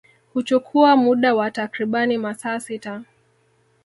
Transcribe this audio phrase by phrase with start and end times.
[0.33, 3.01] Huchukua muda wa takribani masaa sita